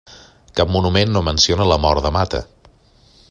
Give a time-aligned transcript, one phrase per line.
[0.59, 2.45] Cap document no menciona la mort de Mata.